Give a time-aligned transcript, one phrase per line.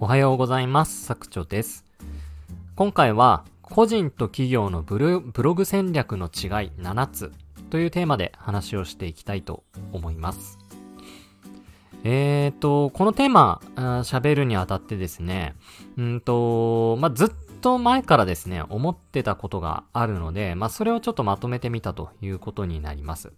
[0.00, 1.06] おはようございます。
[1.06, 1.84] 作長です。
[2.76, 7.32] 今回は、個人と企業のブロブログ戦略の違い7つ
[7.68, 10.56] というテーマで話をしていきたいと思います。
[12.04, 15.56] えーと、このテーマ、喋るにあたってですね、
[15.96, 17.30] うんと、まあ、ずっ
[17.60, 23.32] と前からですね、思ってたことがあるので、まあ、それをちょっとまとめてみたということになります。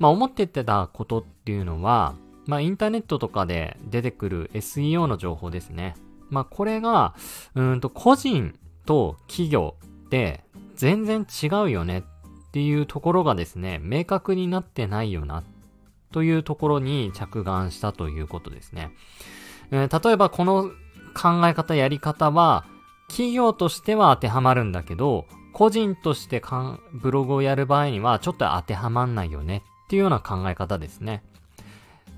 [0.00, 5.94] まあ、思ってたことっていうのは、まあ、インターネットとかで出てくる SEO の情報ですね。
[6.30, 7.14] まあ、これが、
[7.54, 15.44] うんと、個人と企業って全然違うよねっていうところがですね、明確になってないよな
[16.12, 18.90] というところに着眼したということですね。
[19.70, 20.70] えー例えばこの
[21.14, 22.66] 考え方、やり方は、
[23.08, 31.22] 企業としては当てはまるんだけど、個人としてかんブログをやる場合にはちょっと当てはまんないよねっていうような考え方ですね。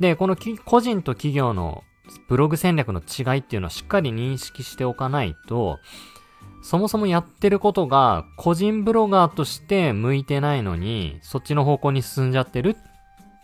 [0.00, 1.84] で、この個人と企業の
[2.28, 5.78] ブログ戦略の違いっていうのをしっかり認識しておかないと、
[6.62, 12.76] そもそもやってることが個人ブロガーとして向いてないのに、そっちの方向に進んじゃってる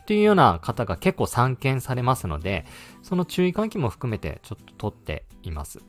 [0.02, 2.64] っていうような方が結構散見されますので、
[3.02, 5.80] その注意喚起も含めてちょっと取っています。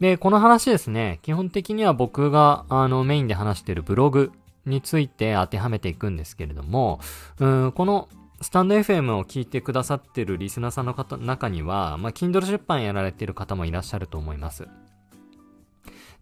[0.00, 4.32] で、この話ですね、基本的には僕があのメインで話しているブログ
[4.66, 7.00] について当てはめていくんですけれども、
[7.38, 8.08] うんこの
[8.42, 14.66] スタンド FM を聞いてくださってるリスナーさんの方中には、まあ、Kindle 出版やられてる方もいらっしゃると思います。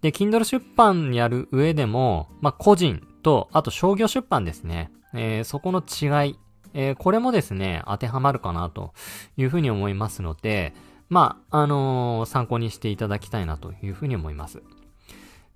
[0.00, 4.90] で、Kindle 出版やる上でも、まあ、個人と、あと商業出版ですね。
[5.14, 6.38] えーそこの違い、
[6.74, 8.92] えーこれもですね、当てはまるかなと
[9.36, 10.74] いうふうに思いますので、
[11.08, 14.60] まあ、あのー参考にしていただきたいなというふうに思います。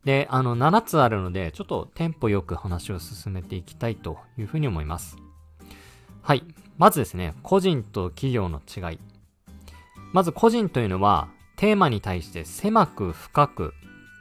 [0.04, 5.16] で、あの、7つあるので、ちょっとテンポよく話を進めていきたいというふうに思います。
[6.22, 6.44] はい。
[6.78, 8.98] まずですね、個人と企業の違い。
[10.12, 13.74] まず個人というのは、テーマに対して狭く深く、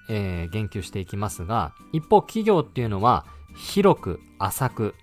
[0.09, 3.25] えー言及していきますが、一方企業っていうのは、
[3.55, 4.95] 広く浅く、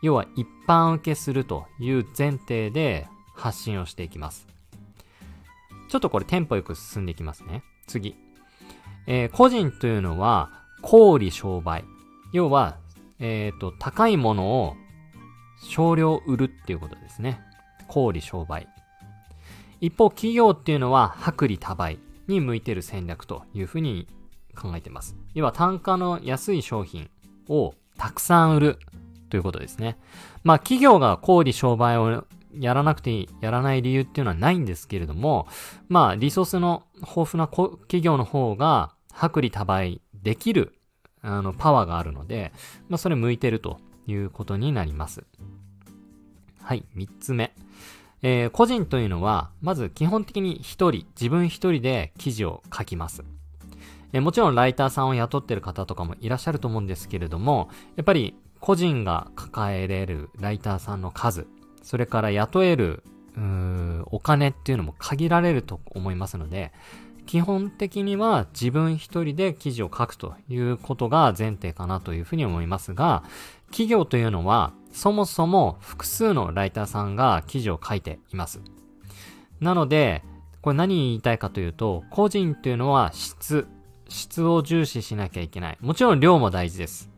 [0.00, 4.46] 要は一般受けするという前提で発信をしていきます。
[5.88, 7.62] ちょっとこれテンポよく進んでいきますね。
[7.86, 8.16] 次。
[9.06, 10.50] えー個人というのは、
[10.80, 11.84] 小売商売。
[12.32, 12.78] 要は、
[13.18, 14.76] えっ、と、高いものを
[15.62, 17.40] 少量売るっていうことですね。
[17.88, 18.68] 小売商売。
[19.80, 24.08] 一方、企業っていうのは、薄利多売に向いてる戦略というふうに
[24.56, 25.16] 考えてます。
[25.34, 27.10] 要は、単価の安い商品
[27.48, 28.78] をたくさん売る
[29.30, 29.98] ということですね。
[30.42, 35.46] まあ、企業が小売商売をやらなくていい、やらない理由っていうのはないんですけれども、
[35.88, 40.74] まあ、リソースの豊富な企業の方が、薄利多売できる、
[41.22, 42.52] あの、パワーがあるので、
[42.88, 45.24] まあ、それ向いてるということになります。
[46.62, 47.54] はい、三つ目。
[48.22, 53.24] えー個人というのは、まず基本的に一人、自分一人で記事を書きます。
[54.12, 61.46] えーもちろんライターさんを雇ってる方とかもいらっしゃると思うんですけれども、やっぱり個人が抱えれるライターさんの数、
[61.82, 63.02] それから雇える、
[63.36, 66.72] うーお金っていうのも限られると思いますので、
[67.28, 73.22] 基本的には自分一人で記事を書くということが前提かなというふうに思いますが、
[73.66, 78.62] 企業というのはそもそも複数のライターさんが記事を書いています。
[79.60, 80.24] なので、
[80.62, 83.68] これ何言いたいかというと、個人というのは質、
[84.08, 85.78] 質を重視しなきゃいけない。
[85.82, 87.10] もちろん量も大事です。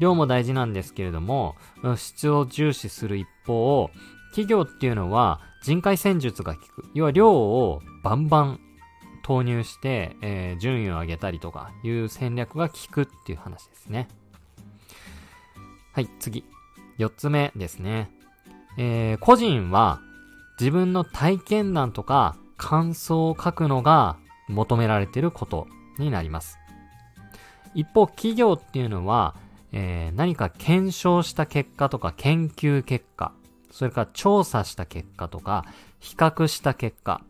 [0.00, 1.54] 量も大事なんですけれども、
[1.96, 3.88] 質を重視する一方、
[4.30, 6.90] 企業っていうのは人海戦術が効く。
[6.92, 8.60] 要は量をバンバン
[9.22, 14.08] 投入して、えー順位を上げたりとかいう戦略が効くっていう話ですね。
[15.92, 16.44] はい、次。
[16.96, 18.10] 四つ目ですね。
[18.76, 20.00] えー個人は
[20.58, 24.16] 自分の体験談とか感想を書くのが
[24.48, 25.68] 求められていること
[25.98, 26.58] になります。
[27.74, 29.36] 一方、企業っていうのは、
[29.72, 33.32] えー何か検証した結果とか研究結果、
[33.70, 35.64] それから調査した結果とか、
[36.00, 37.20] 比較した結果。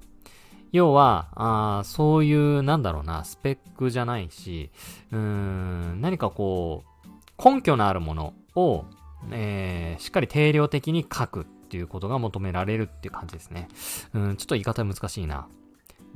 [0.72, 4.70] 要は、あそういう、なんだろうな、スペックじゃないし、
[5.12, 8.84] うーん、何かこう、根拠のあるものを、
[9.30, 13.68] えーしっかり定量的に書くっていうことが求められるっていう感じですね。
[14.14, 15.48] うん、ちょっと言い方難しいな。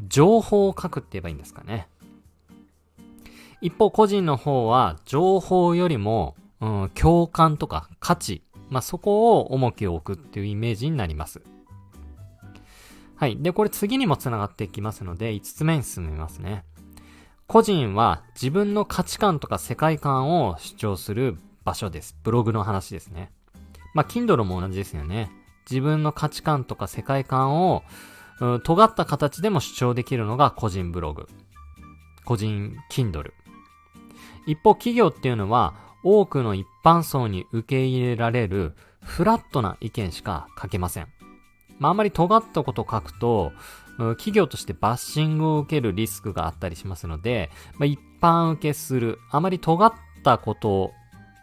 [0.09, 1.89] 情報を書くって言えばいいんですかね。
[3.61, 11.43] 一方、個人の方は、情報よりも、うん、共感とか価値、まあ、そこを重きを置くっていうイメージになります。
[13.23, 13.37] はい。
[13.37, 16.65] で、これ次にも繋がっていきますので、5つ目に進みますね。
[17.47, 22.17] 個人は自分の価値観とか世界観を主張する場所です。
[22.25, 23.31] ブログの話ですね。
[23.95, 25.31] まあ、Kindle も同じですよね。
[25.71, 27.85] 自分の価値観とか世界観を、
[28.41, 31.29] ううん、尖った形でも主張できるのが個人ブログ。
[32.25, 33.31] 個人 Kindle。
[34.49, 41.12] 一方企業っていうのは多くの一般層に受け入れられるフラットな意見しか書けません。
[41.83, 43.53] まあ、あまり尖ったことを書くと、
[43.99, 49.93] 企業としてバッシングを受けるリスクがあったりしますので、まあ、一般受けする、あまり尖っ
[50.23, 50.93] たこと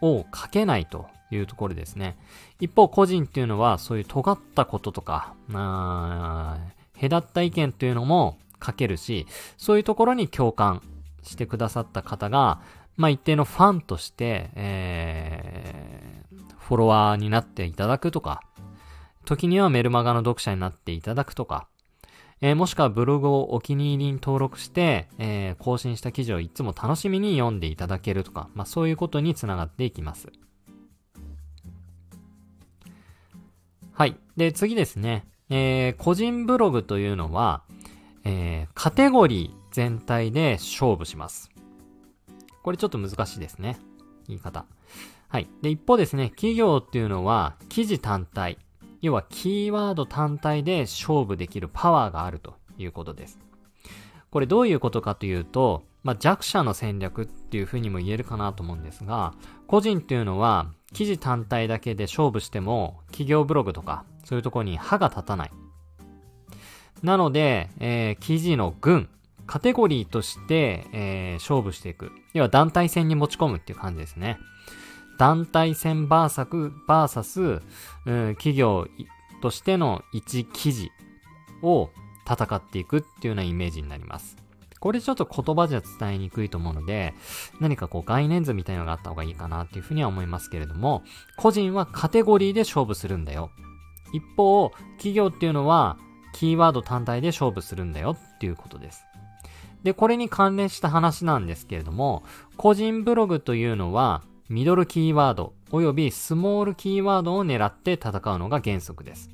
[0.01, 2.17] を書けないというところですね。
[2.61, 9.27] 一方、個人っていうのは、そういう尖ったこととか、隔った意見というのも書けるし、
[9.57, 10.81] そういうところに共感
[11.21, 12.61] してくださった方が、
[12.95, 18.41] まあ、一定のファンとして、えー、フォロワーになっていただくとか、
[19.29, 21.67] 時にはメルマガの読者になっていただくとか、
[22.41, 30.29] えー、もしくはブログをお気に入りに登録して、えー、更新した記事をいつも楽しみに読んでいただけるとか、まあそういうことにつながっていきます。
[33.91, 34.15] はい。
[34.35, 35.25] で、次ですね。
[35.51, 37.61] えー、個人ブログというのは、
[38.23, 41.51] えー、カテゴリー全体で勝負します。
[42.63, 43.77] これちょっと難しいですね。
[44.27, 44.65] 言い方。
[45.27, 45.47] はい。
[45.61, 48.57] で、一方ですね、企業っていうのは、記事単体、
[49.01, 53.39] 要はキーワード単体で勝負できるパワーがあるということです。
[54.31, 59.33] これどういうことかというと、まあ、弱者の戦略っていうふうにも言えるかなと思うんですが、
[59.67, 65.51] 個人っていうのは記事単体だけで勝負しても企業ブログとかそういうところに歯が立たない。
[67.03, 69.09] なので、えー、記事の群、
[69.45, 72.11] カテゴリーとして、えー、勝負していく。
[72.33, 74.37] 要は団体戦に持ち込むっていう感じですね。
[75.19, 78.87] 団体戦バーサク、バーサス、うん、企業
[79.41, 80.91] としての一記事
[81.61, 81.89] を
[82.25, 84.37] 戦っていくっていうようなイメージになります。
[84.79, 87.13] これちょっと言葉じゃ伝えにくいと思うので、
[87.59, 91.03] 何かこう概念図みたいなのがあった方がいいかなっていうふうには思いますけれども、
[91.35, 93.51] 個人はカテゴリーで勝負するんだよ。
[94.13, 95.97] 一方、企業っていうのは
[96.33, 99.03] キーワード単体で勝負するんだよっていうことです。
[99.83, 102.23] で、これに関連した話なんですけれども、
[102.55, 109.29] 個人ブログというのは、ミドルキーワード及びスモールキーワードを狙って戦うのが原則です。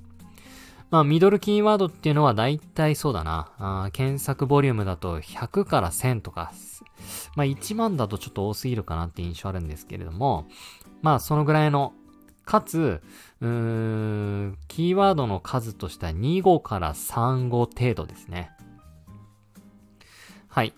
[0.92, 3.52] まあ、ミドルキーワードっていうのは大体そうだな。
[3.58, 6.52] あ検索ボリュームだと100から1000とか、
[7.36, 10.48] まあ1万だとちょっと多すぎるかなって印象あるんですけれども、
[11.02, 11.94] まあそのぐらいの、
[12.44, 13.02] かつ、
[13.42, 18.52] うーん、キーワードの数としては2語から3語程度ですね。
[20.48, 20.74] はい。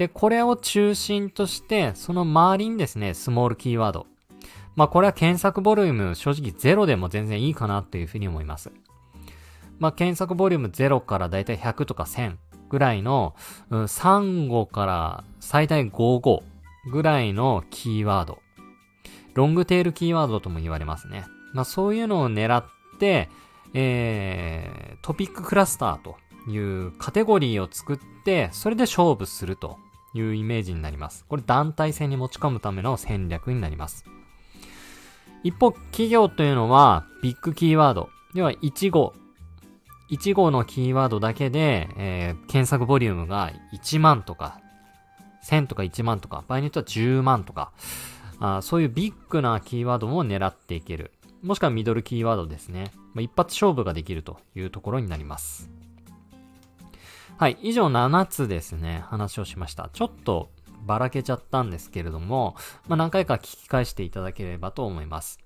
[0.00, 4.06] で、これを中心として、その周りにですね、スモールキーワード。
[4.74, 8.72] まあこれは検索ボリューム正直0でも全然いいかなというふうに思います。
[9.78, 12.36] まあ検索ボリューム0からだいたい100とか1000
[12.70, 13.34] ぐらいの、
[13.68, 16.44] うん、3語から最大5語
[16.90, 18.38] ぐらいのキーワード。
[19.34, 21.26] ロングテールキーワードとも言われますね。
[21.52, 22.64] まあそういうのを狙っ
[22.98, 23.28] て、
[23.74, 26.16] えー、トピッククラスターと
[26.50, 29.76] いうカテゴリーを作って、それで勝負すると
[30.14, 31.24] いうイメージになります。
[31.28, 34.04] これ団体戦に持ち込むための戦略になります。
[35.42, 39.14] 一方、企業というのはビッグキーワード、要は1号。
[40.10, 44.60] 1号のキーワードだけで、えー、検索ボリュームが1万とか、
[45.44, 47.72] 1000とか1万とか、場合によっては10万とか、
[48.40, 51.12] あそういうビッグなキーワードも狙っていける。
[51.42, 52.90] もしくはミドルキーワードですね。
[53.14, 55.70] まあ、一発勝負ができるというところになります。
[57.40, 59.88] はい、以上7つですね、話をしました。
[59.94, 60.50] ちょっと
[60.84, 62.54] ばらけちゃったんですけれども、
[62.86, 65.38] まあ、何回か聞き返していただければと思います。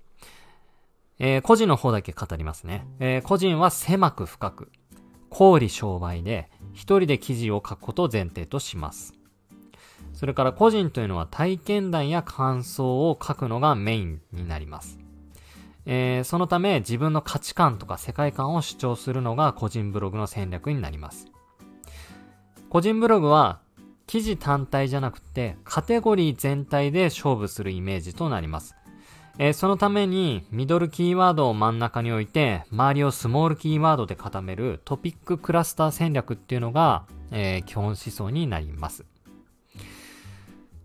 [1.19, 2.85] えー、個人の方だけ語りますね。
[2.99, 4.71] えー、個人は狭く深く、
[5.29, 9.13] 小売商売で、一人で記事を書くことを前提とします。
[10.11, 14.99] それから個人というのは体験談や感想を書くのがメインになります。
[15.85, 21.31] えー、そのため自分の価値観とか世界観を主張するのが個人ブログの戦略になります。
[22.75, 23.61] 個人ブログは
[24.05, 28.75] 記事単体じゃなくてカテゴリー全体で勝負するイメージとなります。
[29.37, 39.05] えー、そのためにミドルキーワードを真ん中に置いて周りをスモールキーワードで固めるトピッククラスター戦略っていうのが、えー、基本思想になります。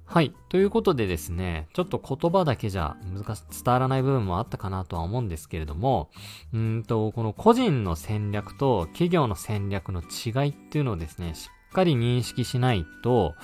[0.04, 0.32] はい。
[0.49, 6.09] ということでですね、ちょっと言葉だけじゃ難し、伝わらない部分もあったかなとは思うんですけれども、
[6.54, 13.34] うんと、この個人の戦略と企業の戦略の違いっていうのをですね、しかり認識しないと、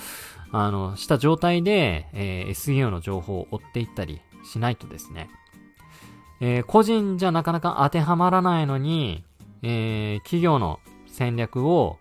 [0.52, 5.28] あの、した状態で、えー、SEO の情報を追っていったりしないとですね、
[6.40, 9.25] えー、個人じゃなかなか当てはまらないのに、
[9.62, 11.99] えー、企業の戦略を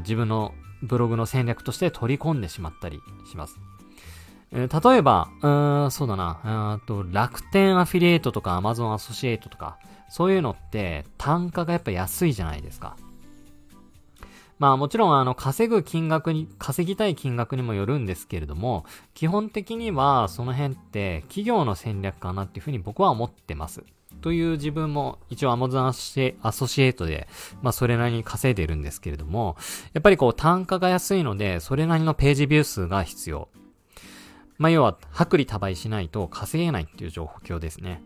[0.00, 3.58] 自分のブログの戦略として取り込んでしまったりします。
[4.52, 9.78] えー、例えば、うん、そうだな、と楽天アフィリエイトとか Amazon アソシエイトとか、
[10.08, 12.96] そういうのって単価がやっぱ安いじゃないですか。
[14.60, 23.82] まあもちろんあの稼ぐ金額に、稼ぎたい金額にもよるんですけれども、基本的にはその辺って企業の戦略かなっていうふうに僕は思ってます。
[24.20, 27.26] という自分も一応 Amazon アソシエイトで、
[27.62, 29.56] まあそれなりに稼いでるんですけれども、
[29.94, 33.48] やっぱりこう単価が安いので、それなりのページビュー数が必要。
[34.58, 38.02] まあ要は、薄利多売しないと稼げないっていう状況ですね。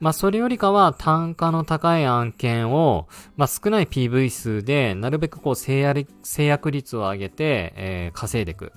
[0.00, 5.78] まあ、それよりかは単価の高い案件を、まあ、少ない PV 数で、なるべくこう制
[6.38, 8.72] 約率を上げて、えー、稼いでいく。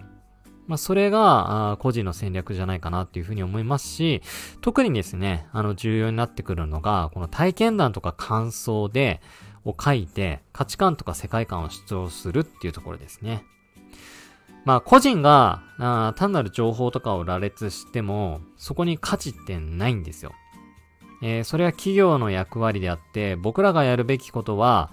[0.68, 4.22] まあ、それが、個人の戦略じゃないかなっていうふうに思いますし、
[4.62, 9.22] 特にですね、あの、重要になってくるのが、この体験談とか感想で、
[9.66, 13.46] を書いて、価値観とか世界観を主張するっていうところですね。
[14.66, 20.34] まあ、個人が、あ単なる情報とかを羅列しても、そこに価値ってないんですよ。
[21.26, 24.92] えー、それは企業の役割であって、僕らがやるべきことは、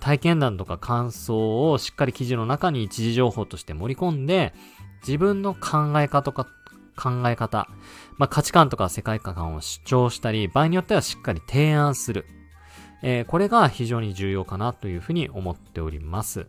[0.00, 4.52] 体験談とか感想をしっかり記事の中に一時情報として盛り込んで、
[5.00, 6.46] 自分の考え方とか、
[6.96, 7.66] 考え方、
[8.18, 12.26] まあ、価値観とか世界観を主張したり、場合によってはしっかり提案する。
[13.00, 16.46] えー、これが非常に重要かなというふうに思っております。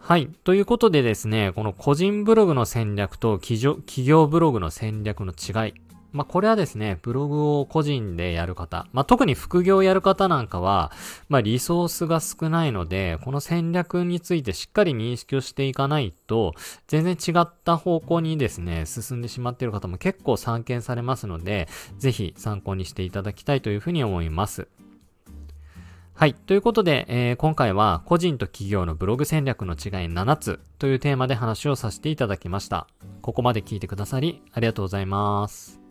[0.00, 0.28] はい。
[0.44, 5.85] ということでですね、この個人ブログの戦略と企業ブログの戦略の違い。
[6.16, 10.90] まあ、これはですね、ブログを個人でやる方、まあ、特に副業をやる方なんかは、
[11.28, 16.54] まあ、リソースが少ないので、この戦略についてしっかり認識をしていかないと、
[16.88, 21.68] 全然違った方向にですね、進んでしまっている方も結構散見されますので、
[21.98, 24.68] ぜひ参考にしていただきたいというふうに思います。
[26.18, 26.32] はい。
[26.32, 32.86] ということで、えー、今回は個人と企業のブログ戦略の違い7つというテーマで話をさせていただきました。
[33.20, 35.85] ここまで聞いてくださりありがとうございます。